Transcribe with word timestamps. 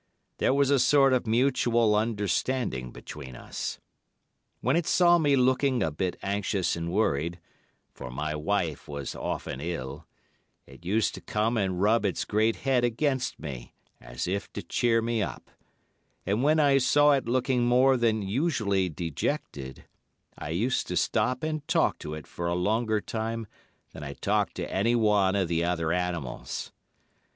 There 0.39 0.51
was 0.51 0.71
a 0.71 0.79
sort 0.79 1.13
of 1.13 1.27
mutual 1.27 1.95
understanding 1.95 2.89
between 2.89 3.35
us. 3.35 3.77
When 4.59 4.75
it 4.75 4.87
saw 4.87 5.19
me 5.19 5.35
looking 5.35 5.83
a 5.83 5.91
bit 5.91 6.15
anxious 6.23 6.75
and 6.75 6.91
worried, 6.91 7.39
for 7.93 8.09
my 8.09 8.33
wife 8.33 8.87
was 8.87 9.13
often 9.13 9.61
ill, 9.61 10.07
it 10.65 10.83
used 10.83 11.13
to 11.13 11.21
come 11.21 11.55
and 11.55 11.79
rub 11.79 12.03
its 12.03 12.25
great 12.25 12.55
head 12.65 12.83
against 12.83 13.39
me, 13.39 13.75
as 13.99 14.27
if 14.27 14.51
to 14.53 14.63
cheer 14.63 15.03
me 15.03 15.21
up, 15.21 15.51
and 16.25 16.41
when 16.41 16.59
I 16.59 16.79
saw 16.79 17.11
it 17.11 17.27
looking 17.29 17.67
more 17.67 17.95
than 17.95 18.23
usually 18.23 18.89
dejected, 18.89 19.85
I 20.35 20.49
used 20.49 20.87
to 20.87 20.97
stop 20.97 21.43
and 21.43 21.67
talk 21.67 21.99
to 21.99 22.15
it 22.15 22.25
for 22.25 22.47
a 22.47 22.55
longer 22.55 23.01
time 23.01 23.45
than 23.91 24.01
I 24.01 24.13
talked 24.13 24.55
to 24.55 24.73
any 24.73 24.95
one 24.95 25.35
of 25.35 25.47
the 25.47 25.63
other 25.63 25.91
animals. 25.91 26.71